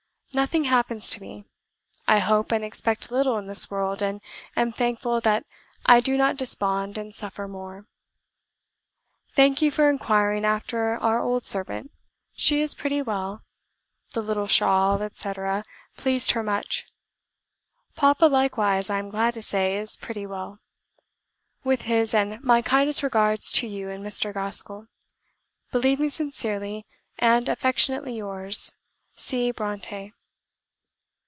[0.33, 1.43] Nothing happens to me.
[2.07, 4.21] I hope and expect little in this world, and
[4.55, 5.45] am thankful that
[5.85, 7.85] I do not despond and suffer more.
[9.35, 11.91] Thank you for inquiring after our old servant;
[12.31, 13.41] she is pretty well;
[14.13, 15.65] the little shawl, etc.,
[15.97, 16.85] pleased her much.
[17.97, 20.59] Papa likewise, I am glad to say, is pretty well;
[21.65, 24.33] with his and my kindest regards to you and Mr.
[24.33, 24.85] Gaskell
[25.73, 26.85] Believe me sincerely
[27.19, 28.71] and affectionately yours,
[29.15, 29.51] C.
[29.51, 30.13] BRONTË."